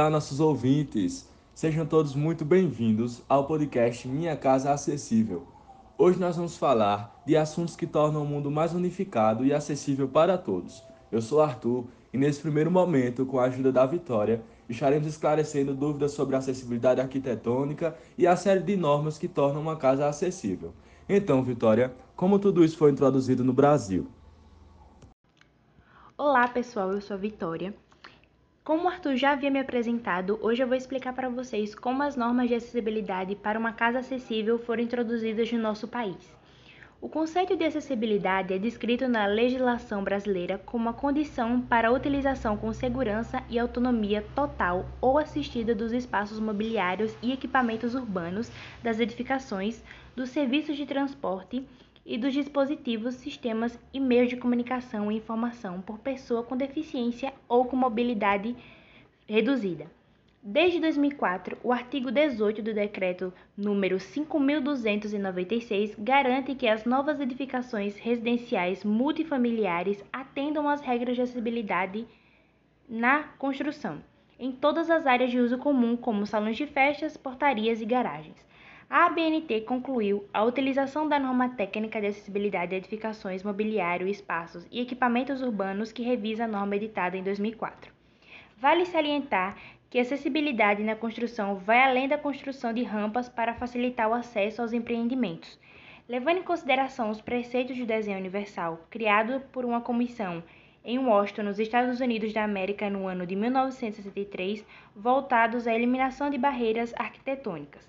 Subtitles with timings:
[0.00, 1.28] Olá, nossos ouvintes!
[1.54, 5.46] Sejam todos muito bem-vindos ao podcast Minha Casa Acessível.
[5.98, 10.38] Hoje nós vamos falar de assuntos que tornam o mundo mais unificado e acessível para
[10.38, 10.82] todos.
[11.12, 11.84] Eu sou Arthur
[12.14, 17.94] e nesse primeiro momento, com a ajuda da Vitória, estaremos esclarecendo dúvidas sobre acessibilidade arquitetônica
[18.16, 20.72] e a série de normas que tornam uma casa acessível.
[21.06, 24.08] Então, Vitória, como tudo isso foi introduzido no Brasil?
[26.16, 27.74] Olá, pessoal, eu sou a Vitória.
[28.62, 32.14] Como o Arthur já havia me apresentado, hoje eu vou explicar para vocês como as
[32.14, 36.36] normas de acessibilidade para uma casa acessível foram introduzidas no nosso país.
[37.00, 42.54] O conceito de acessibilidade é descrito na legislação brasileira como a condição para a utilização
[42.54, 48.52] com segurança e autonomia total ou assistida dos espaços mobiliários e equipamentos urbanos,
[48.82, 49.82] das edificações,
[50.14, 51.66] dos serviços de transporte
[52.04, 57.64] e dos dispositivos, sistemas e meios de comunicação e informação por pessoa com deficiência ou
[57.64, 58.56] com mobilidade
[59.28, 59.86] reduzida.
[60.42, 68.82] Desde 2004, o artigo 18 do Decreto número 5.296 garante que as novas edificações residenciais
[68.82, 72.06] multifamiliares atendam às regras de acessibilidade
[72.88, 74.02] na construção,
[74.38, 78.49] em todas as áreas de uso comum, como salões de festas, portarias e garagens.
[78.92, 84.80] A ABNT concluiu a utilização da norma técnica de acessibilidade de edificações, mobiliário, espaços e
[84.80, 87.92] equipamentos urbanos que revisa a norma editada em 2004.
[88.58, 89.56] Vale salientar
[89.88, 94.72] que acessibilidade na construção vai além da construção de rampas para facilitar o acesso aos
[94.72, 95.56] empreendimentos.
[96.08, 100.42] Levando em consideração os preceitos de desenho universal, criado por uma comissão
[100.84, 106.36] em Washington, nos Estados Unidos da América, no ano de 1963, voltados à eliminação de
[106.36, 107.88] barreiras arquitetônicas.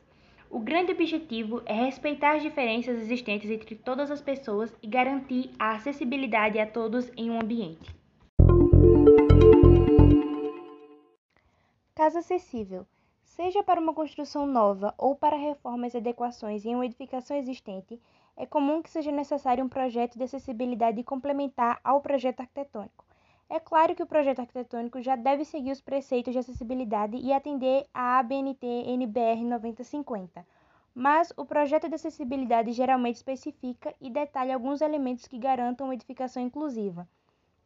[0.52, 5.76] O grande objetivo é respeitar as diferenças existentes entre todas as pessoas e garantir a
[5.76, 7.96] acessibilidade a todos em um ambiente.
[11.96, 12.86] Casa acessível.
[13.24, 17.98] Seja para uma construção nova ou para reformas e adequações em uma edificação existente,
[18.36, 23.06] é comum que seja necessário um projeto de acessibilidade complementar ao projeto arquitetônico.
[23.54, 27.86] É claro que o projeto arquitetônico já deve seguir os preceitos de acessibilidade e atender
[27.94, 30.48] à ABNT NBR 9050,
[30.96, 36.42] mas o projeto de acessibilidade geralmente especifica e detalha alguns elementos que garantam uma edificação
[36.42, 37.06] inclusiva.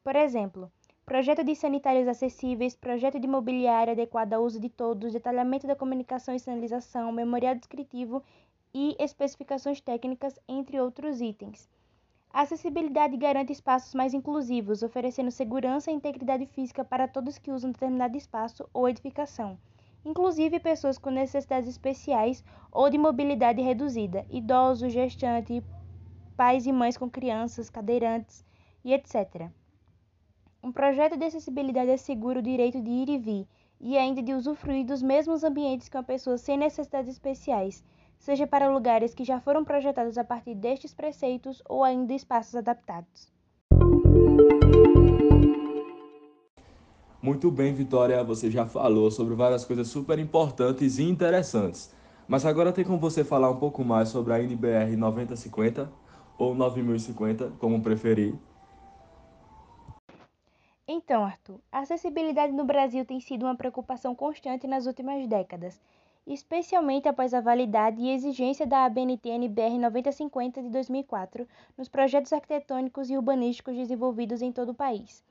[0.03, 0.71] Por exemplo,
[1.05, 6.33] projeto de sanitários acessíveis, projeto de mobiliário adequado ao uso de todos, detalhamento da comunicação
[6.33, 8.23] e sinalização, memorial descritivo
[8.73, 11.69] e especificações técnicas, entre outros itens.
[12.35, 17.71] A acessibilidade garante espaços mais inclusivos, oferecendo segurança e integridade física para todos que usam
[17.71, 19.57] determinado espaço ou edificação,
[20.03, 25.63] inclusive pessoas com necessidades especiais ou de mobilidade reduzida, idosos, gestantes,
[26.35, 28.43] pais e mães com crianças, cadeirantes
[28.83, 29.49] e etc.
[30.61, 33.47] Um projeto de acessibilidade assegura o direito de ir e vir
[33.79, 37.81] e ainda de usufruir dos mesmos ambientes que uma pessoa sem necessidades especiais,
[38.19, 43.33] seja para lugares que já foram projetados a partir destes preceitos ou ainda espaços adaptados.
[47.21, 51.91] Muito bem, Vitória, você já falou sobre várias coisas super importantes e interessantes.
[52.27, 55.91] Mas agora tem como você falar um pouco mais sobre a NBR 9050
[56.37, 58.35] ou 9050, como preferir.
[60.87, 65.81] Então, Arthur, a acessibilidade no Brasil tem sido uma preocupação constante nas últimas décadas,
[66.33, 71.47] especialmente após a validade e exigência da ABNT NBR 9050 de 2004
[71.77, 75.23] nos projetos arquitetônicos e urbanísticos desenvolvidos em todo o país.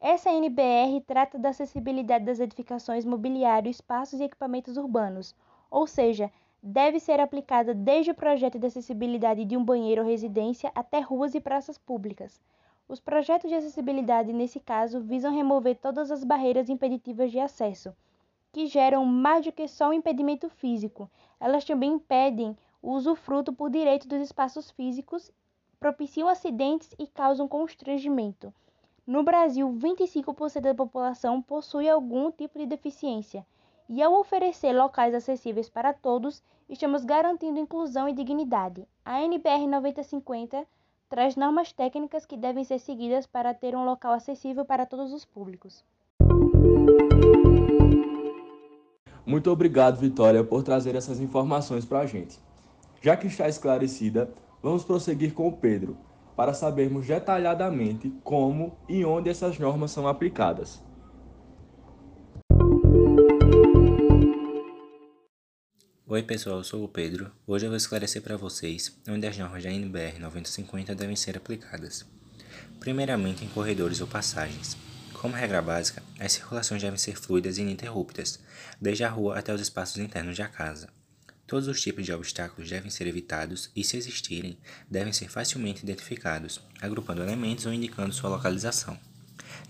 [0.00, 5.32] Essa NBR trata da acessibilidade das edificações, mobiliário, espaços e equipamentos urbanos,
[5.70, 6.28] ou seja,
[6.60, 11.34] deve ser aplicada desde o projeto de acessibilidade de um banheiro ou residência até ruas
[11.36, 12.40] e praças públicas.
[12.88, 17.94] Os projetos de acessibilidade, nesse caso, visam remover todas as barreiras impeditivas de acesso,
[18.52, 21.10] que geram mais do que só um impedimento físico.
[21.40, 25.32] Elas também impedem o usufruto por direito dos espaços físicos,
[25.80, 28.52] propiciam acidentes e causam constrangimento.
[29.06, 33.44] No Brasil, 25% da população possui algum tipo de deficiência,
[33.88, 38.86] e ao oferecer locais acessíveis para todos, estamos garantindo inclusão e dignidade.
[39.04, 40.66] A NBR 9050
[41.08, 45.24] traz normas técnicas que devem ser seguidas para ter um local acessível para todos os
[45.24, 45.84] públicos.
[49.24, 52.38] Muito obrigado, Vitória, por trazer essas informações para a gente.
[53.00, 54.30] Já que está esclarecida,
[54.62, 55.96] vamos prosseguir com o Pedro,
[56.36, 60.82] para sabermos detalhadamente como e onde essas normas são aplicadas.
[66.06, 67.30] Oi pessoal, eu sou o Pedro.
[67.46, 72.04] Hoje eu vou esclarecer para vocês onde as normas da NBR 9050 devem ser aplicadas.
[72.78, 74.76] Primeiramente em corredores ou passagens.
[75.22, 78.40] Como regra básica, as circulações devem ser fluidas e ininterruptas,
[78.80, 80.88] desde a rua até os espaços internos da casa.
[81.46, 84.58] Todos os tipos de obstáculos devem ser evitados e, se existirem,
[84.90, 88.98] devem ser facilmente identificados, agrupando elementos ou indicando sua localização.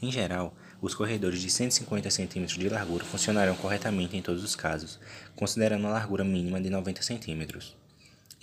[0.00, 4.98] Em geral, os corredores de 150 cm de largura funcionarão corretamente em todos os casos,
[5.36, 7.81] considerando uma largura mínima de 90 cm.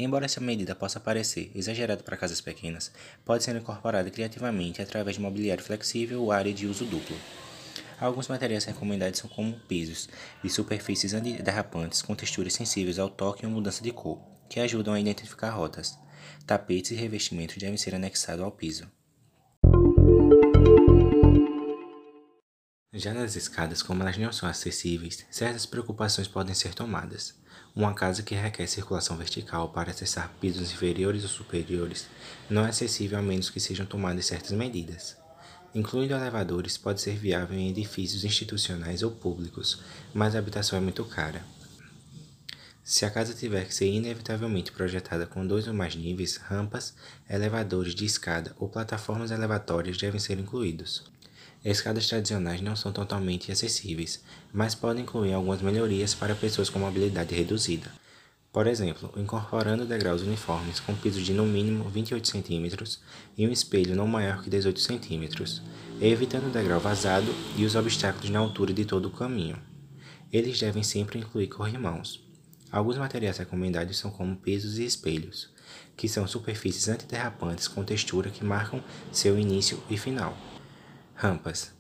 [0.02, 2.90] Embora essa medida possa parecer exagerada para casas pequenas,
[3.26, 7.18] pode ser incorporada criativamente através de mobiliário flexível ou área de uso duplo.
[8.00, 10.08] Alguns materiais recomendados são como pisos
[10.42, 15.00] e superfícies antiderrapantes com texturas sensíveis ao toque ou mudança de cor, que ajudam a
[15.02, 16.00] identificar rotas.
[16.48, 18.90] Tapetes e revestimentos devem ser anexados ao piso.
[22.94, 27.39] Já nas escadas, como elas não são acessíveis, certas preocupações podem ser tomadas.
[27.76, 32.08] Uma casa que requer circulação vertical para acessar pisos inferiores ou superiores
[32.50, 35.16] não é acessível a menos que sejam tomadas certas medidas.
[35.74, 39.82] Incluindo elevadores, pode ser viável em edifícios institucionais ou públicos,
[40.14, 41.44] mas a habitação é muito cara.
[42.84, 46.96] Se a casa tiver que ser inevitavelmente projetada com dois ou mais níveis, rampas,
[47.30, 51.04] elevadores de escada ou plataformas elevatórias devem ser incluídos.
[51.64, 54.24] Escadas tradicionais não são totalmente acessíveis,
[54.54, 57.92] mas podem incluir algumas melhorias para pessoas com mobilidade reduzida.
[58.52, 62.98] Por exemplo, incorporando degraus uniformes com piso de no mínimo 28 cm
[63.38, 65.62] e um espelho não maior que 18 cm,
[66.00, 67.28] evitando o degrau vazado
[67.58, 69.58] e os obstáculos na altura de todo o caminho.
[70.32, 72.24] Eles devem sempre incluir corrimãos.
[72.72, 75.50] Alguns materiais recomendados são como pisos e espelhos,
[75.98, 78.82] que são superfícies antiderrapantes com textura que marcam
[79.12, 80.36] seu início e final.
[81.22, 81.74] Rampas.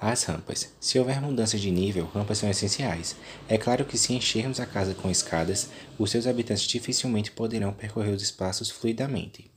[0.00, 0.74] As rampas.
[0.80, 3.14] Se houver mudança de nível, rampas são essenciais.
[3.46, 8.14] É claro que se enchermos a casa com escadas, os seus habitantes dificilmente poderão percorrer
[8.14, 9.50] os espaços fluidamente.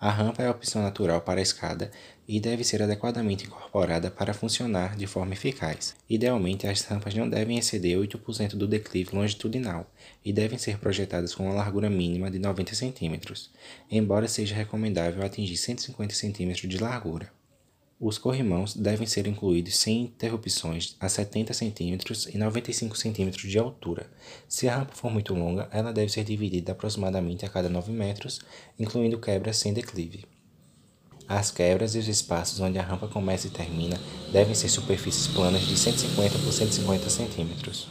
[0.00, 1.92] A rampa é a opção natural para a escada
[2.26, 5.94] e deve ser adequadamente incorporada para funcionar de forma eficaz.
[6.08, 9.88] Idealmente, as rampas não devem exceder 8% do declive longitudinal
[10.24, 13.20] e devem ser projetadas com uma largura mínima de 90 cm,
[13.88, 17.30] embora seja recomendável atingir 150 cm de largura.
[18.02, 21.98] Os corrimãos devem ser incluídos sem interrupções a 70 cm
[22.32, 24.10] e 95 cm de altura.
[24.48, 28.40] Se a rampa for muito longa, ela deve ser dividida aproximadamente a cada 9 metros,
[28.78, 30.24] incluindo quebras sem declive.
[31.28, 34.00] As quebras e os espaços onde a rampa começa e termina
[34.32, 37.86] devem ser superfícies planas de 150 por 150 cm.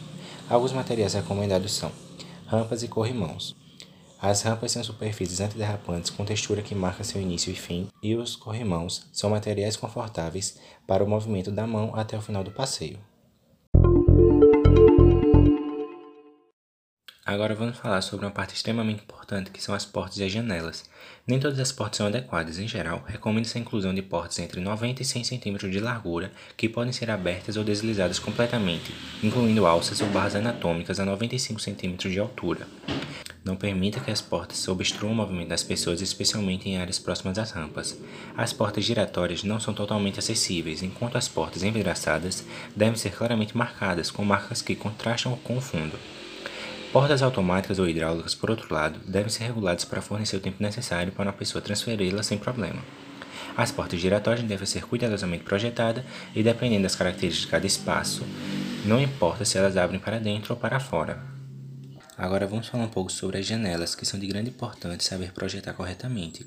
[0.48, 1.92] Alguns materiais recomendados são
[2.46, 3.59] rampas e corrimãos.
[4.22, 8.36] As rampas são superfícies antiderrapantes com textura que marca seu início e fim, e os
[8.36, 12.98] corrimãos são materiais confortáveis para o movimento da mão até o final do passeio.
[17.24, 20.84] Agora vamos falar sobre uma parte extremamente importante que são as portas e as janelas.
[21.26, 25.00] Nem todas as portas são adequadas, em geral, recomenda-se a inclusão de portas entre 90
[25.00, 30.08] e 100 cm de largura que podem ser abertas ou deslizadas completamente, incluindo alças ou
[30.08, 32.66] barras anatômicas a 95 cm de altura.
[33.42, 37.52] Não permita que as portas obstruam o movimento das pessoas, especialmente em áreas próximas às
[37.52, 37.98] rampas.
[38.36, 42.44] As portas giratórias não são totalmente acessíveis, enquanto as portas envidraçadas
[42.76, 45.98] devem ser claramente marcadas, com marcas que contrastam com o fundo.
[46.92, 51.12] Portas automáticas ou hidráulicas, por outro lado, devem ser reguladas para fornecer o tempo necessário
[51.12, 52.82] para uma pessoa transferi-la sem problema.
[53.56, 58.26] As portas giratórias devem ser cuidadosamente projetadas e, dependendo das características de cada espaço,
[58.84, 61.39] não importa se elas abrem para dentro ou para fora.
[62.22, 65.72] Agora vamos falar um pouco sobre as janelas, que são de grande importância saber projetar
[65.72, 66.46] corretamente.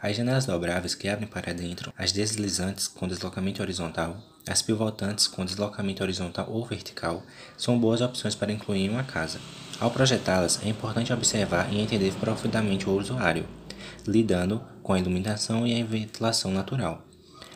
[0.00, 5.44] As janelas dobráveis que abrem para dentro, as deslizantes com deslocamento horizontal, as pivotantes com
[5.44, 7.22] deslocamento horizontal ou vertical,
[7.56, 9.38] são boas opções para incluir em uma casa.
[9.78, 13.46] Ao projetá-las, é importante observar e entender profundamente o usuário,
[14.04, 17.00] lidando com a iluminação e a ventilação natural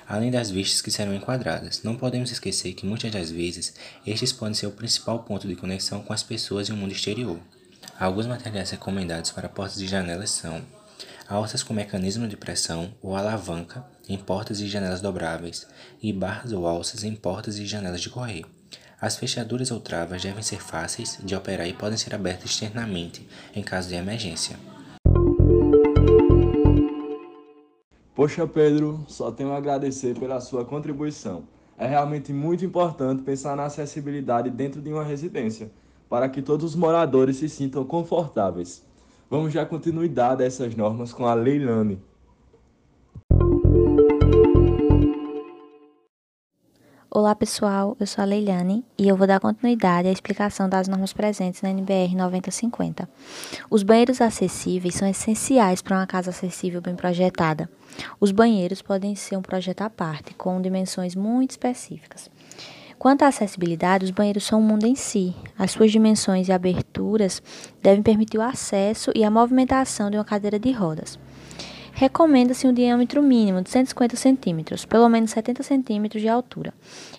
[0.08, 1.82] além das vistas que serão enquadradas.
[1.82, 3.74] Não podemos esquecer que muitas das vezes
[4.06, 7.40] estes podem ser o principal ponto de conexão com as pessoas e o mundo exterior.
[7.98, 10.60] Alguns materiais recomendados para portas e janelas são
[11.26, 15.66] alças com mecanismo de pressão ou alavanca em portas e janelas dobráveis
[16.02, 18.46] e barras ou alças em portas e janelas de correio.
[19.00, 23.62] As fechaduras ou travas devem ser fáceis de operar e podem ser abertas externamente em
[23.62, 24.58] caso de emergência.
[28.14, 31.44] Poxa, Pedro, só tenho a agradecer pela sua contribuição.
[31.78, 35.70] É realmente muito importante pensar na acessibilidade dentro de uma residência,
[36.08, 38.84] para que todos os moradores se sintam confortáveis.
[39.28, 42.00] Vamos dar continuidade a essas normas com a Leilane.
[47.16, 51.14] Olá pessoal, eu sou a Leilane e eu vou dar continuidade à explicação das normas
[51.14, 53.08] presentes na NBR 9050.
[53.70, 57.70] Os banheiros acessíveis são essenciais para uma casa acessível bem projetada.
[58.20, 62.30] Os banheiros podem ser um projeto à parte, com dimensões muito específicas.
[62.98, 65.34] Quanto à acessibilidade, os banheiros são um mundo em si.
[65.58, 67.42] As suas dimensões e aberturas
[67.82, 71.18] devem permitir o acesso e a movimentação de uma cadeira de rodas.
[71.92, 76.74] Recomenda-se um diâmetro mínimo de 150 centímetros, pelo menos 70 centímetros de altura,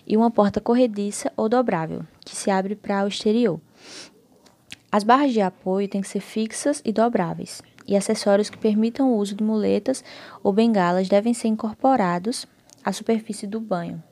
[0.06, 3.60] e uma porta corrediça ou dobrável, que se abre para o exterior.
[4.90, 9.16] As barras de apoio têm que ser fixas e dobráveis, e acessórios que permitam o
[9.16, 10.04] uso de muletas
[10.42, 12.46] ou bengalas devem ser incorporados
[12.84, 14.02] à superfície do banho.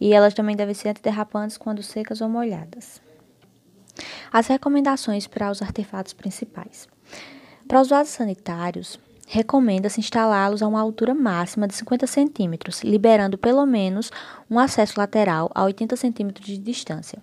[0.00, 3.00] E elas também devem ser antiderrapantes quando secas ou molhadas.
[4.32, 6.88] As recomendações para os artefatos principais.
[7.66, 13.66] Para os vasos sanitários, recomenda-se instalá-los a uma altura máxima de 50 centímetros, liberando pelo
[13.66, 14.10] menos
[14.50, 17.20] um acesso lateral a 80 centímetros de distância.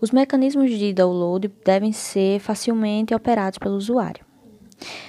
[0.00, 4.29] Os mecanismos de download devem ser facilmente operados pelo usuário.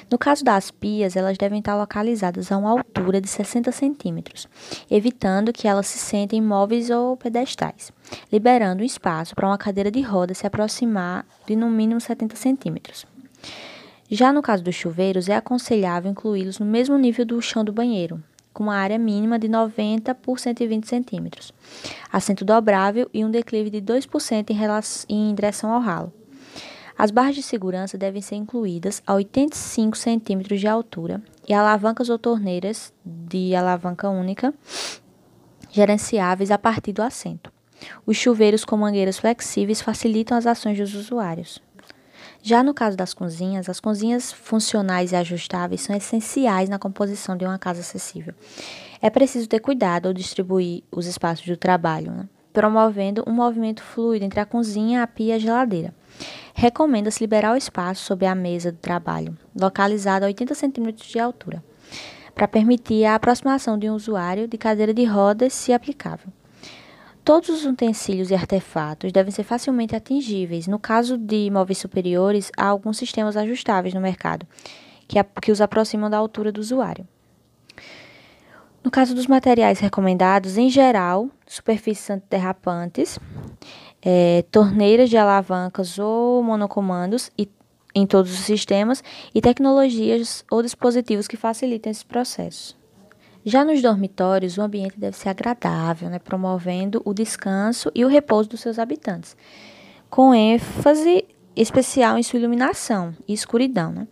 [0.09, 4.47] No caso das pias, elas devem estar localizadas a uma altura de 60 centímetros,
[4.89, 7.91] evitando que elas se sentem móveis ou pedestais,
[8.31, 13.05] liberando espaço para uma cadeira de roda se aproximar de no mínimo 70 centímetros.
[14.09, 18.21] Já no caso dos chuveiros, é aconselhável incluí-los no mesmo nível do chão do banheiro,
[18.53, 21.53] com uma área mínima de 90 por 120 centímetros,
[22.11, 26.13] assento dobrável e um declive de 2% em, relação, em direção ao ralo.
[27.01, 32.19] As barras de segurança devem ser incluídas a 85 centímetros de altura e alavancas ou
[32.19, 34.53] torneiras de alavanca única
[35.71, 37.51] gerenciáveis a partir do assento.
[38.05, 41.59] Os chuveiros com mangueiras flexíveis facilitam as ações dos usuários.
[42.43, 47.43] Já no caso das cozinhas, as cozinhas funcionais e ajustáveis são essenciais na composição de
[47.43, 48.35] uma casa acessível.
[49.01, 52.29] É preciso ter cuidado ao distribuir os espaços do trabalho, né?
[52.53, 55.95] promovendo um movimento fluido entre a cozinha, a pia e a geladeira.
[56.53, 61.63] Recomenda-se liberar o espaço sob a mesa do trabalho, localizado a 80 cm de altura,
[62.35, 66.31] para permitir a aproximação de um usuário de cadeira de rodas, se aplicável.
[67.23, 70.67] Todos os utensílios e artefatos devem ser facilmente atingíveis.
[70.67, 74.47] No caso de móveis superiores, há alguns sistemas ajustáveis no mercado
[75.07, 77.07] que, a, que os aproximam da altura do usuário.
[78.83, 83.19] No caso dos materiais recomendados, em geral, superfícies antiderrapantes,
[84.01, 87.49] é, torneiras de alavancas ou monocomandos e,
[87.93, 89.03] em todos os sistemas
[89.33, 92.79] e tecnologias ou dispositivos que facilitem esse processo.
[93.43, 98.49] Já nos dormitórios, o ambiente deve ser agradável, né, promovendo o descanso e o repouso
[98.49, 99.35] dos seus habitantes,
[100.09, 103.91] com ênfase especial em sua iluminação e escuridão.
[103.91, 104.07] Né?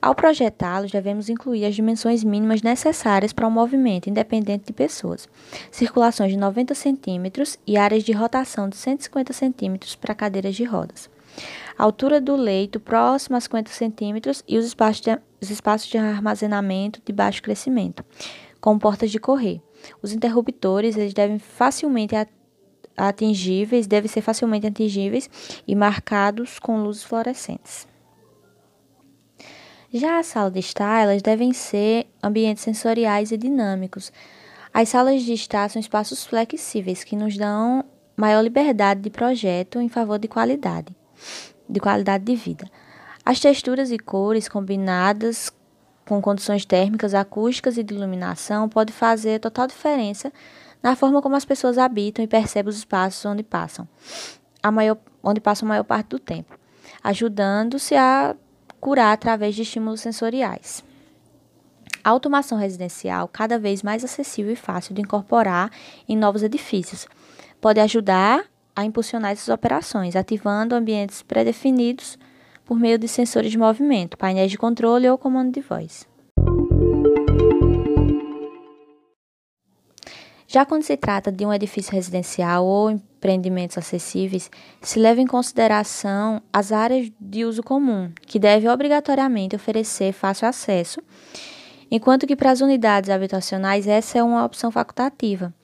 [0.00, 5.28] Ao projetá-los, devemos incluir as dimensões mínimas necessárias para o um movimento independente de pessoas,
[5.70, 11.10] circulações de 90 centímetros e áreas de rotação de 150 centímetros para cadeiras de rodas.
[11.78, 17.00] Altura do leito próxima a 50 centímetros e os espaços de, os espaços de armazenamento
[17.04, 18.04] de baixo crescimento
[18.62, 19.60] com portas de correr.
[20.00, 22.14] Os interruptores eles devem facilmente
[22.96, 25.28] atingíveis, devem ser facilmente atingíveis
[25.66, 27.86] e marcados com luzes fluorescentes.
[29.92, 34.10] Já a sala de estar, elas devem ser ambientes sensoriais e dinâmicos.
[34.72, 37.84] As salas de estar são espaços flexíveis que nos dão
[38.16, 40.96] maior liberdade de projeto em favor de qualidade,
[41.68, 42.70] de qualidade de vida.
[43.24, 45.52] As texturas e cores combinadas
[46.06, 50.32] com condições térmicas, acústicas e de iluminação pode fazer total diferença
[50.82, 53.88] na forma como as pessoas habitam e percebem os espaços onde passam,
[54.62, 56.58] a maior, onde passam a maior parte do tempo,
[57.02, 58.34] ajudando-se a
[58.80, 60.84] curar através de estímulos sensoriais.
[62.02, 65.70] A automação residencial, cada vez mais acessível e fácil de incorporar
[66.08, 67.06] em novos edifícios,
[67.60, 72.18] pode ajudar a impulsionar essas operações, ativando ambientes pré-definidos
[72.64, 76.11] por meio de sensores de movimento, painéis de controle ou comando de voz.
[80.52, 84.50] Já quando se trata de um edifício residencial ou empreendimentos acessíveis,
[84.82, 91.00] se leva em consideração as áreas de uso comum, que devem obrigatoriamente oferecer fácil acesso,
[91.90, 95.54] enquanto que para as unidades habitacionais essa é uma opção facultativa.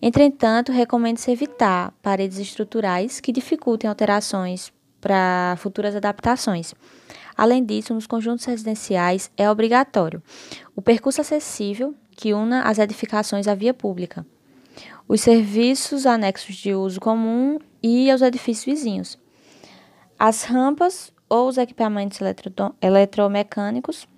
[0.00, 6.76] Entretanto, recomenda-se evitar paredes estruturais que dificultem alterações para futuras adaptações.
[7.36, 10.22] Além disso, nos conjuntos residenciais é obrigatório
[10.76, 14.26] o percurso acessível que una as edificações à via pública,
[15.06, 19.18] os serviços anexos de uso comum e aos edifícios vizinhos,
[20.18, 22.18] as rampas ou os equipamentos
[22.82, 24.08] eletromecânicos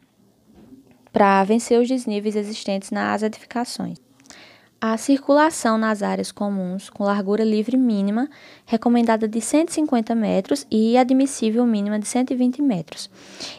[1.13, 3.99] para vencer os desníveis existentes nas edificações.
[4.81, 8.31] A circulação nas áreas comuns com largura livre mínima
[8.65, 13.11] recomendada de 150 metros e admissível mínima de 120 metros.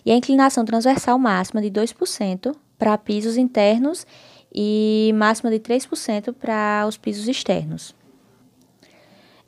[0.03, 4.07] E a inclinação transversal máxima de 2% para pisos internos
[4.53, 7.95] e máxima de 3% para os pisos externos.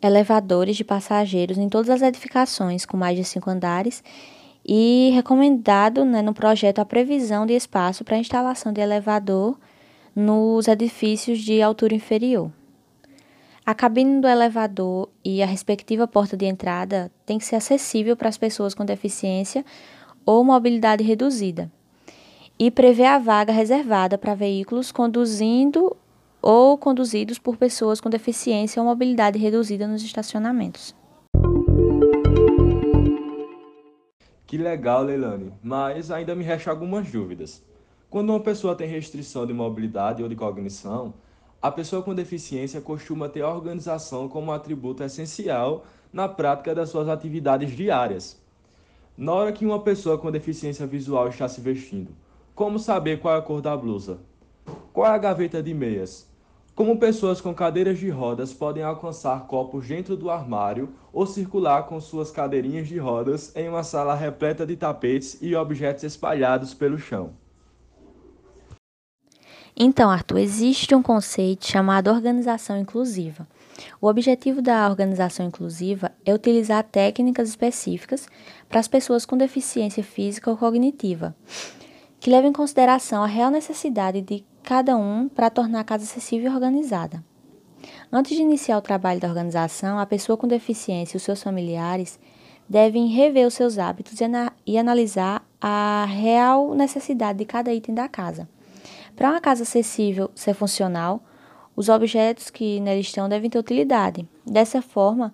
[0.01, 4.03] Elevadores de passageiros em todas as edificações com mais de 5 andares
[4.65, 9.57] e recomendado né, no projeto a previsão de espaço para instalação de elevador
[10.15, 12.51] nos edifícios de altura inferior.
[13.65, 18.27] A cabine do elevador e a respectiva porta de entrada tem que ser acessível para
[18.27, 19.65] as pessoas com deficiência
[20.25, 21.71] ou mobilidade reduzida
[22.57, 25.95] e prevê a vaga reservada para veículos conduzindo
[26.41, 30.95] ou conduzidos por pessoas com deficiência ou mobilidade reduzida nos estacionamentos.
[34.45, 37.63] Que legal, Leilani, mas ainda me resta algumas dúvidas.
[38.09, 41.13] Quando uma pessoa tem restrição de mobilidade ou de cognição,
[41.59, 46.89] a pessoa com deficiência costuma ter a organização como um atributo essencial na prática das
[46.89, 48.39] suas atividades diárias.
[49.17, 52.11] Na hora que uma pessoa com deficiência visual está se vestindo,
[52.55, 54.19] como saber qual é a cor da blusa?
[54.91, 56.31] Qual é a gaveta de meias?
[56.75, 61.99] Como pessoas com cadeiras de rodas podem alcançar copos dentro do armário ou circular com
[61.99, 67.31] suas cadeirinhas de rodas em uma sala repleta de tapetes e objetos espalhados pelo chão?
[69.75, 73.47] Então, Arthur, existe um conceito chamado organização inclusiva.
[73.99, 78.27] O objetivo da organização inclusiva é utilizar técnicas específicas
[78.69, 81.35] para as pessoas com deficiência física ou cognitiva,
[82.23, 86.49] que levam em consideração a real necessidade de cada um para tornar a casa acessível
[86.49, 87.21] e organizada.
[88.09, 92.17] Antes de iniciar o trabalho da organização, a pessoa com deficiência e os seus familiares
[92.69, 94.25] devem rever os seus hábitos e,
[94.65, 98.47] e analisar a real necessidade de cada item da casa
[99.17, 101.21] para uma casa acessível ser funcional,
[101.75, 104.25] os objetos que nela estão devem ter utilidade.
[104.45, 105.33] Dessa forma,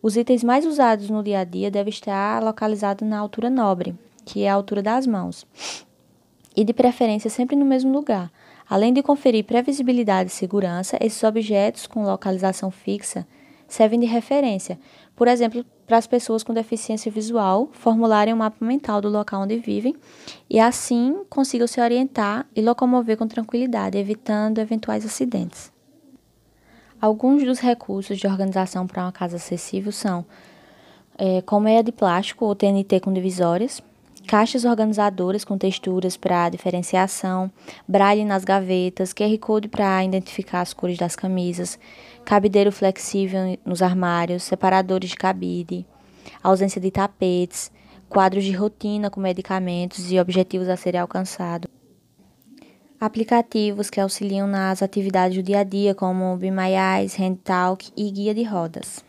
[0.00, 4.44] os itens mais usados no dia a dia devem estar localizados na altura nobre, que
[4.44, 5.44] é a altura das mãos,
[6.56, 8.30] e de preferência sempre no mesmo lugar.
[8.68, 13.26] Além de conferir previsibilidade e segurança, esses objetos com localização fixa
[13.66, 14.78] servem de referência,
[15.14, 19.58] por exemplo, para as pessoas com deficiência visual formularem um mapa mental do local onde
[19.58, 19.94] vivem
[20.48, 25.72] e assim consigam se orientar e locomover com tranquilidade, evitando eventuais acidentes.
[27.00, 30.24] Alguns dos recursos de organização para uma casa acessível são
[31.18, 33.82] é, colmeia de plástico ou TNT com divisórias,
[34.30, 37.50] caixas organizadoras com texturas para diferenciação,
[37.88, 41.76] braille nas gavetas, QR Code para identificar as cores das camisas,
[42.24, 45.84] cabideiro flexível nos armários, separadores de cabide,
[46.40, 47.72] ausência de tapetes,
[48.08, 51.68] quadros de rotina com medicamentos e objetivos a serem alcançados.
[53.00, 58.08] Aplicativos que auxiliam nas atividades do dia a dia, como Be My Eyes, HandTalk e
[58.12, 59.04] guia de rodas.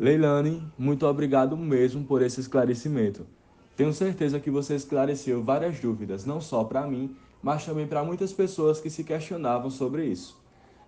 [0.00, 3.37] Leilani, muito obrigado mesmo por esse esclarecimento.
[3.78, 8.32] Tenho certeza que você esclareceu várias dúvidas, não só para mim, mas também para muitas
[8.32, 10.36] pessoas que se questionavam sobre isso.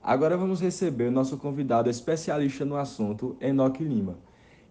[0.03, 4.19] Agora vamos receber o nosso convidado especialista no assunto, Enoque Lima,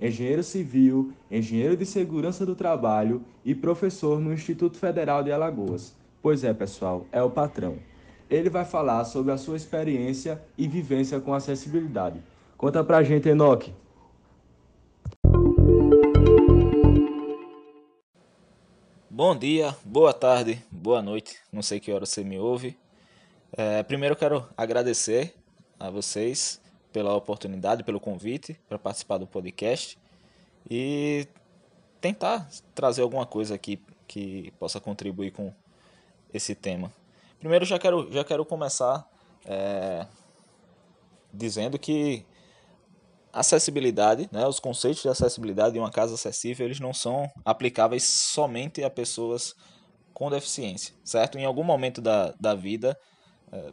[0.02, 5.96] engenheiro civil, engenheiro de segurança do trabalho e professor no Instituto Federal de Alagoas.
[6.22, 7.78] Pois é, pessoal, é o patrão.
[8.30, 12.22] Ele vai falar sobre a sua experiência e vivência com acessibilidade.
[12.58, 13.74] Conta pra gente, Enoque.
[19.20, 22.80] Bom dia, boa tarde, boa noite, não sei que hora você me ouve.
[23.52, 25.36] É, primeiro eu quero agradecer
[25.78, 26.62] a vocês
[26.94, 30.00] pela oportunidade, pelo convite para participar do podcast
[30.72, 31.28] e
[32.00, 35.54] tentar trazer alguma coisa aqui que possa contribuir com
[36.34, 36.90] esse tema.
[37.42, 39.06] Primeiro já quero, já quero começar
[39.46, 40.08] é,
[41.34, 42.26] dizendo que
[43.32, 48.84] acessibilidade, né, os conceitos de acessibilidade em uma casa acessível, eles não são aplicáveis somente
[48.84, 49.56] a pessoas
[50.13, 51.38] com deficiência, certo?
[51.38, 53.00] Em algum momento da, da vida,
[53.52, 53.72] é,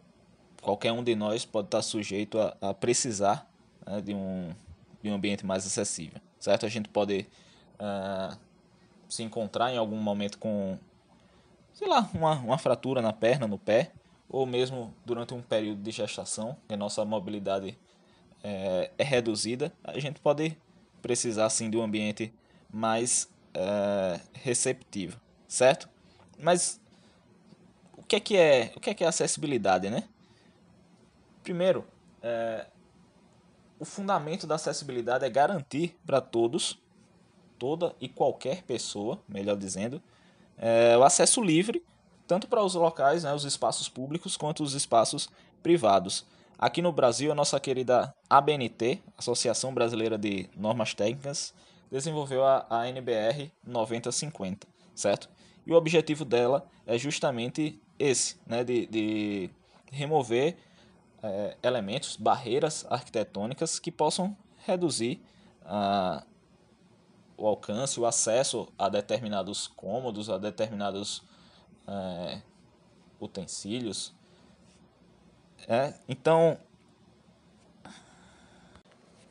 [0.63, 3.51] qualquer um de nós pode estar sujeito a, a precisar
[3.87, 4.55] né, de, um,
[5.03, 6.67] de um ambiente mais acessível, certo?
[6.67, 7.27] A gente pode
[7.81, 8.37] uh,
[9.09, 10.79] se encontrar em algum momento com,
[11.73, 13.93] sei lá, uma, uma fratura na perna, no pé,
[14.29, 17.79] ou mesmo durante um período de gestação, que a nossa mobilidade
[18.47, 20.57] é, é reduzida, a gente pode
[21.03, 22.33] precisar sim de um ambiente
[22.73, 25.89] mais é, receptivo, certo?
[26.39, 26.81] Mas
[28.07, 30.05] que é que é, o que é que é acessibilidade, né?
[31.43, 31.85] Primeiro,
[32.23, 32.67] é,
[33.79, 36.79] o fundamento da acessibilidade é garantir para todos,
[37.59, 40.01] toda e qualquer pessoa, melhor dizendo,
[40.57, 41.85] é, o acesso livre,
[42.27, 45.29] tanto para os locais, né, os espaços públicos, quanto os espaços
[45.63, 46.25] privados.
[46.59, 51.53] Aqui no Brasil, a nossa querida ABNT, Associação Brasileira de Normas Técnicas,
[51.91, 55.29] desenvolveu a, a NBR 9050, certo?
[55.67, 59.51] E o objetivo dela é justamente esse, né, de, de
[59.93, 60.57] remover
[61.23, 65.21] é, elementos, barreiras arquitetônicas que possam reduzir
[67.37, 71.23] o alcance, o acesso a determinados cômodos, a determinados
[71.87, 72.41] é,
[73.21, 74.15] utensílios.
[75.69, 76.59] É, então,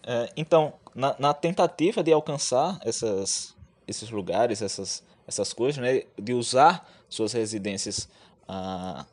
[0.03, 3.55] é, então na, na, tentativa de alcançar essas,
[3.88, 8.09] esses lugares, essas, essas coisas, né, de usar suas residências
[8.47, 9.05] ah,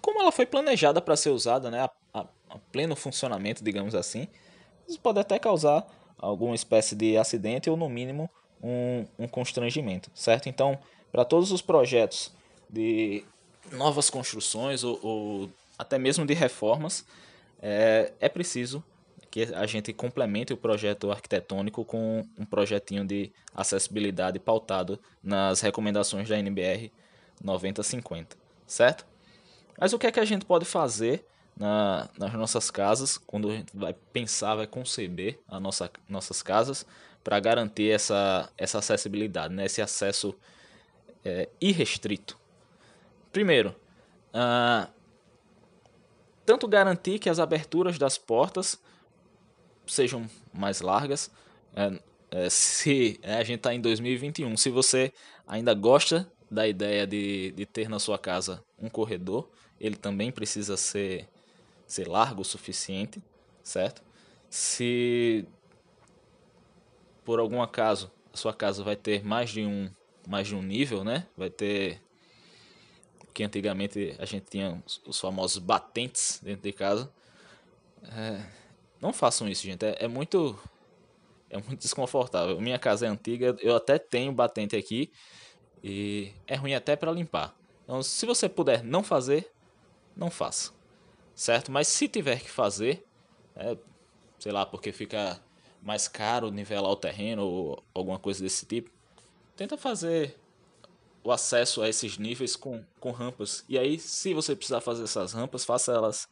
[0.00, 4.26] como ela foi planejada para ser usada, né, a, a, a, pleno funcionamento, digamos assim,
[4.86, 5.86] isso pode até causar
[6.18, 8.28] alguma espécie de acidente ou, no mínimo,
[8.62, 10.48] um, um constrangimento, certo?
[10.48, 10.78] Então,
[11.10, 12.32] para todos os projetos
[12.68, 13.24] de
[13.70, 17.04] novas construções ou, ou até mesmo de reformas,
[17.60, 18.82] é, é preciso
[19.30, 26.28] que a gente complemente o projeto arquitetônico com um projetinho de acessibilidade pautado nas recomendações
[26.28, 26.92] da NBR
[27.42, 29.06] 9050, certo?
[29.78, 31.24] Mas o que é que a gente pode fazer
[31.56, 36.84] na, nas nossas casas, quando a gente vai pensar, vai conceber as nossa, nossas casas,
[37.24, 39.64] para garantir essa, essa acessibilidade, né?
[39.64, 40.34] esse acesso
[41.24, 42.41] é, irrestrito?
[43.32, 43.74] Primeiro,
[44.34, 44.90] uh,
[46.44, 48.78] tanto garantir que as aberturas das portas
[49.86, 51.30] sejam mais largas.
[51.74, 55.12] É, é, se é, a gente está em 2021, se você
[55.46, 59.48] ainda gosta da ideia de, de ter na sua casa um corredor,
[59.80, 61.26] ele também precisa ser,
[61.86, 63.22] ser largo o suficiente,
[63.62, 64.02] certo?
[64.50, 65.46] Se
[67.24, 69.90] por algum acaso a sua casa vai ter mais de um,
[70.28, 71.26] mais de um nível, né?
[71.36, 72.00] Vai ter
[73.32, 77.10] que antigamente a gente tinha os famosos batentes dentro de casa.
[78.04, 78.44] É,
[79.00, 79.84] não façam isso, gente.
[79.84, 80.58] É, é, muito
[81.50, 82.60] é muito desconfortável.
[82.60, 85.10] Minha casa é antiga, eu até tenho batente aqui
[85.82, 87.54] e é ruim até para limpar.
[87.84, 89.50] Então, se você puder não fazer,
[90.16, 90.72] não faça,
[91.34, 91.70] certo?
[91.70, 93.04] Mas se tiver que fazer,
[93.56, 93.76] é,
[94.38, 95.40] sei lá, porque fica
[95.82, 98.90] mais caro nivelar o terreno ou alguma coisa desse tipo,
[99.56, 100.38] tenta fazer
[101.24, 103.64] o acesso a esses níveis com, com rampas.
[103.68, 106.28] E aí, se você precisar fazer essas rampas, faça elas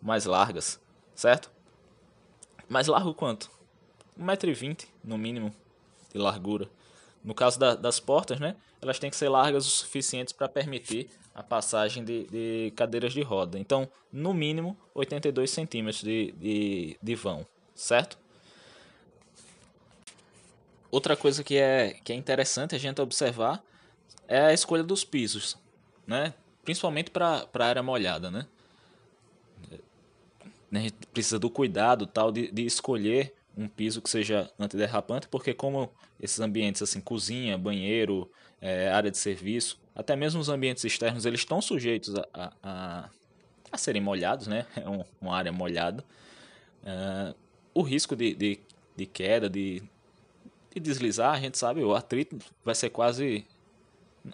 [0.00, 0.80] mais largas,
[1.14, 1.50] certo?
[2.68, 3.50] Mais largo quanto?
[4.18, 5.54] 1,20m no mínimo
[6.12, 6.68] de largura.
[7.22, 8.56] No caso da, das portas, né?
[8.80, 13.22] Elas têm que ser largas o suficiente para permitir a passagem de, de, cadeiras de
[13.22, 13.58] roda.
[13.58, 18.18] Então, no mínimo, 82 centímetros de, de, de vão, certo?
[20.90, 23.62] Outra coisa que é, que é interessante a gente observar
[24.30, 25.58] é a escolha dos pisos,
[26.06, 26.32] né?
[26.62, 28.46] Principalmente para a área molhada, né?
[30.72, 35.52] A gente precisa do cuidado tal de, de escolher um piso que seja antiderrapante, porque
[35.52, 35.90] como
[36.20, 41.40] esses ambientes assim, cozinha, banheiro, é, área de serviço, até mesmo os ambientes externos, eles
[41.40, 43.10] estão sujeitos a, a,
[43.72, 44.64] a serem molhados, né?
[44.76, 46.04] É um, uma área molhada.
[46.84, 47.34] É,
[47.74, 48.60] o risco de, de,
[48.94, 49.82] de queda, de,
[50.72, 53.44] de deslizar, a gente sabe, o atrito vai ser quase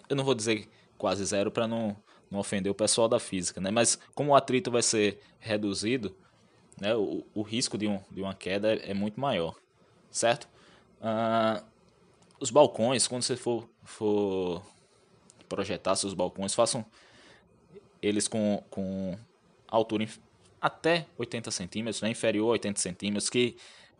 [0.09, 1.95] eu não vou dizer quase zero para não,
[2.29, 3.71] não ofender o pessoal da física, né?
[3.71, 6.15] Mas como o atrito vai ser reduzido,
[6.79, 6.95] né?
[6.95, 9.55] O, o risco de, um, de uma queda é, é muito maior,
[10.11, 10.47] certo?
[11.01, 11.63] Ah,
[12.39, 14.61] os balcões, quando você for, for
[15.49, 16.85] projetar seus balcões, façam
[18.01, 19.17] eles com, com
[19.67, 20.07] altura
[20.61, 22.09] até 80 centímetros, né?
[22.09, 23.57] inferior a 80 centímetros, que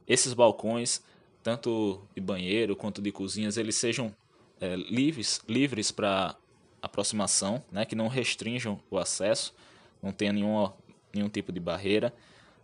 [0.07, 1.01] esses balcões,
[1.43, 4.13] tanto de banheiro quanto de cozinhas, eles sejam
[4.59, 6.35] é, livres livres para
[6.81, 9.53] aproximação, né, que não restringam o acesso,
[10.01, 10.73] não tenha nenhuma,
[11.13, 12.13] nenhum tipo de barreira.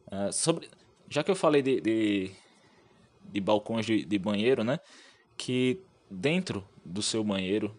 [0.07, 0.69] Uh, sobre,
[1.09, 2.31] já que eu falei de, de,
[3.25, 4.79] de balcões de, de, banheiro, né,
[5.35, 5.79] que
[6.09, 7.75] dentro do seu banheiro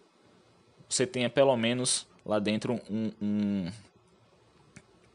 [0.89, 3.71] você tenha pelo menos lá dentro um, um,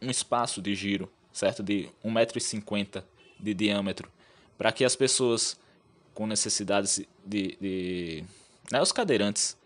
[0.02, 1.62] um espaço de giro, certo?
[1.62, 3.02] De 1,50m
[3.38, 4.10] de diâmetro,
[4.56, 5.58] para que as pessoas
[6.14, 8.24] com necessidades de, de
[8.70, 9.56] né, os cadeirantes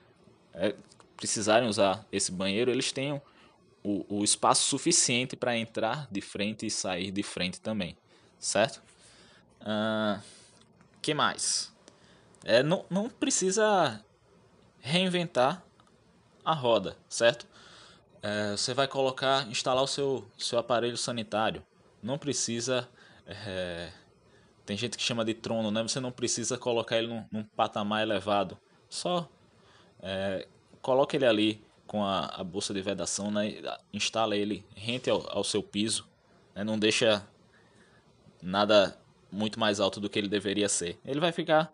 [0.55, 0.75] é,
[1.17, 3.21] precisarem usar esse banheiro, eles tenham
[3.83, 7.97] o, o espaço suficiente para entrar de frente e sair de frente também,
[8.39, 8.83] certo?
[9.61, 10.23] Uh,
[11.03, 11.73] que mais?
[12.45, 14.03] É, não, não precisa
[14.81, 15.63] reinventar
[16.45, 17.47] a roda, certo?
[18.23, 21.63] É, você vai colocar, instalar o seu, seu aparelho sanitário.
[22.03, 22.89] Não precisa.
[23.27, 23.91] É,
[24.65, 25.83] tem gente que chama de trono, né?
[25.83, 28.59] Você não precisa colocar ele num, num patamar elevado.
[28.95, 29.29] Só
[30.01, 30.47] é,
[30.81, 33.61] coloque ele ali com a, a bolsa de vedação, né,
[33.93, 36.07] instala ele rente ao, ao seu piso,
[36.55, 37.27] né, não deixa
[38.41, 38.97] nada
[39.33, 40.97] muito mais alto do que ele deveria ser.
[41.05, 41.73] Ele vai ficar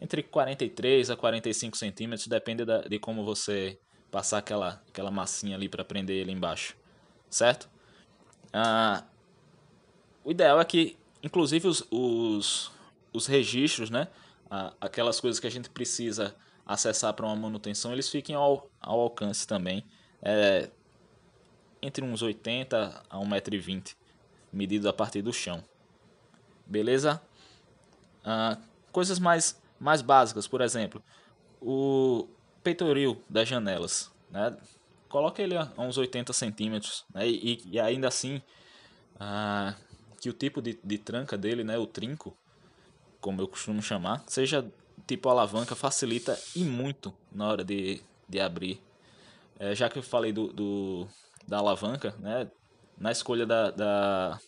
[0.00, 3.78] entre 43 a 45 centímetros, depende da, de como você
[4.10, 6.74] passar aquela, aquela massinha ali para prender ele embaixo,
[7.28, 7.68] certo?
[8.54, 9.04] Ah,
[10.24, 12.72] o ideal é que, inclusive, os, os,
[13.12, 14.08] os registros, né,
[14.80, 16.34] aquelas coisas que a gente precisa
[16.66, 19.84] acessar para uma manutenção, eles fiquem ao, ao alcance também,
[20.22, 20.70] é,
[21.80, 23.94] entre uns 80 a 1,20m,
[24.52, 25.64] medido a partir do chão.
[26.66, 27.22] Beleza?
[28.24, 28.58] Ah,
[28.92, 31.02] coisas mais, mais básicas, por exemplo,
[31.60, 32.28] o
[32.62, 34.10] peitoril das janelas.
[34.30, 34.54] Né?
[35.08, 37.26] Coloque ele a uns 80 centímetros né?
[37.26, 38.42] e, e ainda assim
[39.18, 39.74] ah,
[40.20, 41.78] que o tipo de, de tranca dele, né?
[41.78, 42.36] o trinco,
[43.20, 44.64] como eu costumo chamar, seja
[45.06, 48.80] tipo alavanca, facilita e muito na hora de, de abrir.
[49.58, 51.08] É, já que eu falei do, do,
[51.46, 52.48] da alavanca, né?
[52.98, 54.40] na escolha da, da,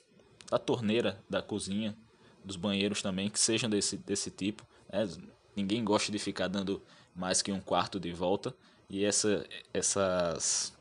[0.50, 1.96] da torneira da cozinha,
[2.44, 4.66] dos banheiros também, que sejam desse, desse tipo.
[4.92, 5.08] Né?
[5.54, 6.82] Ninguém gosta de ficar dando
[7.14, 8.54] mais que um quarto de volta.
[8.88, 10.76] E essa, essas,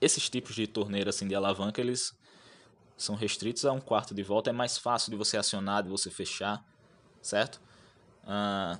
[0.00, 2.17] esses tipos de torneira assim, de alavanca, eles
[2.98, 4.50] são restritos a um quarto de volta.
[4.50, 6.62] É mais fácil de você acionar, de você fechar,
[7.22, 7.60] certo?
[8.26, 8.78] Ah,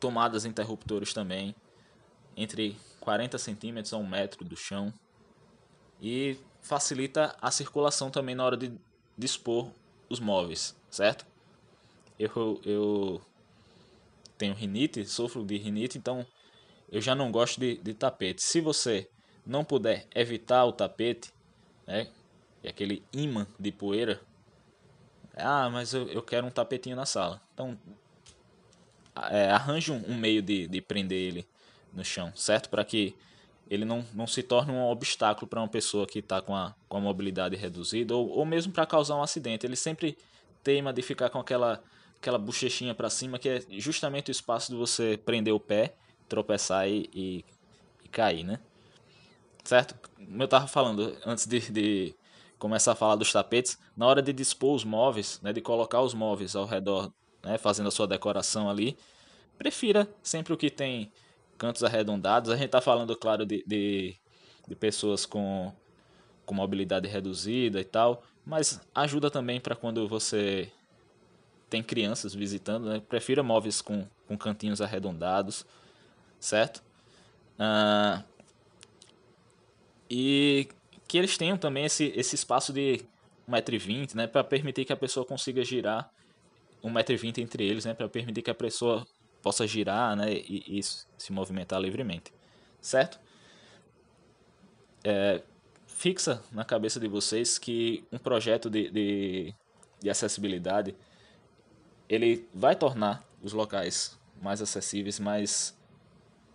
[0.00, 1.54] tomadas interruptores também,
[2.34, 4.92] entre 40 centímetros a um metro do chão.
[6.00, 8.72] E facilita a circulação também na hora de
[9.16, 9.70] dispor
[10.08, 11.26] os móveis, certo?
[12.18, 13.20] Eu, eu
[14.38, 16.26] tenho rinite, sofro de rinite, então
[16.90, 18.42] eu já não gosto de, de tapete.
[18.42, 19.08] Se você
[19.44, 21.30] não puder evitar o tapete,
[21.86, 22.08] né,
[22.62, 24.20] e aquele imã de poeira,
[25.36, 27.40] ah, mas eu, eu quero um tapetinho na sala.
[27.54, 27.78] Então,
[29.30, 31.46] é, arranje um, um meio de, de prender ele
[31.92, 32.68] no chão, certo?
[32.68, 33.14] Para que
[33.70, 36.96] ele não, não se torne um obstáculo para uma pessoa que está com a, com
[36.96, 39.64] a mobilidade reduzida ou, ou mesmo para causar um acidente.
[39.64, 40.18] Ele sempre
[40.62, 41.82] teima de ficar com aquela,
[42.16, 45.94] aquela bochechinha para cima, que é justamente o espaço de você prender o pé,
[46.28, 47.44] tropeçar e, e,
[48.04, 48.58] e cair, né?
[49.62, 49.94] Certo?
[50.16, 52.14] Como eu estava falando antes de, de
[52.60, 56.12] começar a falar dos tapetes, na hora de dispor os móveis, né, de colocar os
[56.12, 57.10] móveis ao redor,
[57.42, 58.96] né, fazendo a sua decoração ali,
[59.58, 61.10] prefira sempre o que tem
[61.56, 62.50] cantos arredondados.
[62.50, 64.14] A gente está falando, claro, de, de,
[64.68, 65.72] de, pessoas com,
[66.44, 70.70] com mobilidade reduzida e tal, mas ajuda também para quando você
[71.70, 73.00] tem crianças visitando, né?
[73.00, 75.64] Prefira móveis com, com cantinhos arredondados,
[76.38, 76.82] certo?
[77.58, 78.22] Ah,
[80.10, 80.68] e
[81.10, 83.00] que eles tenham também esse, esse espaço de
[83.48, 84.28] 1,20m, né?
[84.28, 86.08] Para permitir que a pessoa consiga girar
[86.84, 87.92] 1,20m entre eles, né?
[87.92, 89.04] Para permitir que a pessoa
[89.42, 92.32] possa girar né, e, e se movimentar livremente,
[92.80, 93.18] certo?
[95.02, 95.42] É,
[95.88, 99.54] fixa na cabeça de vocês que um projeto de, de,
[99.98, 100.94] de acessibilidade
[102.08, 105.76] ele vai tornar os locais mais acessíveis, mais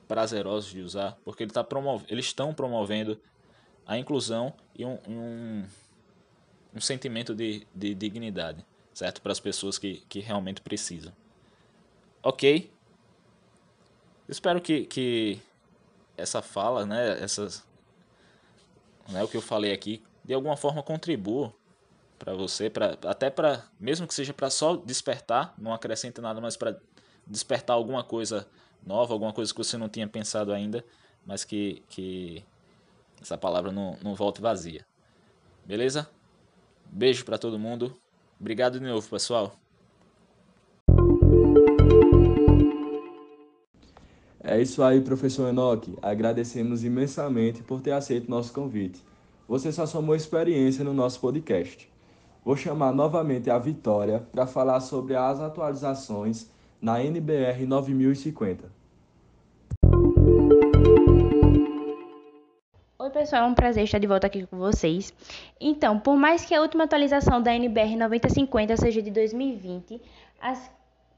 [0.07, 3.19] prazerosos de usar, porque ele tá promov eles estão promovendo
[3.86, 5.65] a inclusão e um, um,
[6.76, 9.21] um sentimento de, de dignidade, certo?
[9.21, 11.13] Para as pessoas que, que realmente precisam.
[12.24, 12.71] Ok?
[14.28, 15.39] Espero que, que
[16.17, 17.63] essa fala, né, essas,
[19.10, 21.54] né, o que eu falei aqui, de alguma forma contribua
[22.17, 26.58] para você, para até para mesmo que seja para só despertar, não acrescenta nada, mas
[26.58, 26.76] para
[27.28, 28.48] despertar alguma coisa
[28.84, 30.84] nova, alguma coisa que você não tinha pensado ainda,
[31.26, 32.43] mas que, que
[33.25, 34.85] essa palavra não, não volte vazia.
[35.65, 36.07] Beleza?
[36.85, 37.97] Beijo para todo mundo.
[38.39, 39.55] Obrigado de novo, pessoal.
[44.43, 45.97] É isso aí, professor Enoque.
[46.03, 49.03] Agradecemos imensamente por ter aceito nosso convite.
[49.47, 51.91] Você só somou experiência no nosso podcast.
[52.43, 56.47] Vou chamar novamente a Vitória para falar sobre as atualizações
[56.79, 58.74] na NBR 9050.
[63.05, 65.13] Oi, pessoal, é um prazer estar de volta aqui com vocês.
[65.61, 70.01] Então, por mais que a última atualização da NBR 9050 seja de 2020,
[70.41, 70.71] as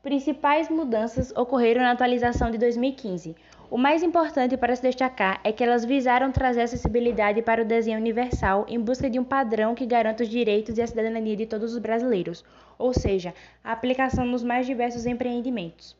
[0.03, 3.37] principais mudanças ocorreram na atualização de 2015.
[3.71, 7.97] O mais importante para se destacar é que elas visaram trazer acessibilidade para o desenho
[7.97, 11.71] universal em busca de um padrão que garanta os direitos e a cidadania de todos
[11.73, 12.43] os brasileiros,
[12.77, 15.96] ou seja, a aplicação nos mais diversos empreendimentos.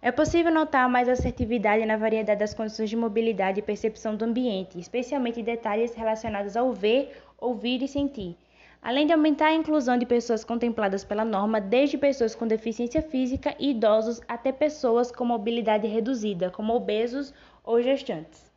[0.00, 4.78] É possível notar mais assertividade na variedade das condições de mobilidade e percepção do ambiente,
[4.78, 8.36] especialmente detalhes relacionados ao ver, ouvir e sentir
[8.82, 13.54] além de aumentar a inclusão de pessoas contempladas pela norma, desde pessoas com deficiência física
[13.58, 17.34] e idosos até pessoas com mobilidade reduzida, como obesos
[17.64, 18.48] ou gestantes.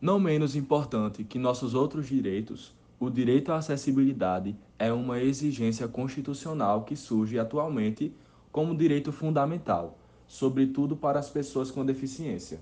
[0.00, 6.82] Não menos importante que nossos outros direitos, o direito à acessibilidade é uma exigência constitucional
[6.82, 8.12] que surge atualmente
[8.50, 12.60] como direito fundamental, sobretudo para as pessoas com deficiência.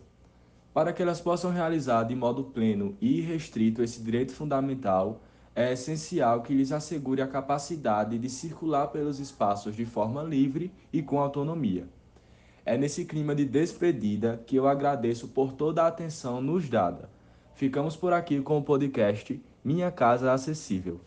[0.74, 5.22] Para que elas possam realizar de modo pleno e irrestrito esse direito fundamental,
[5.54, 11.00] é essencial que lhes assegure a capacidade de circular pelos espaços de forma livre e
[11.00, 11.88] com autonomia.
[12.62, 17.08] É nesse clima de despedida que eu agradeço por toda a atenção nos dada.
[17.54, 21.00] Ficamos por aqui com o podcast Minha Casa Acessível.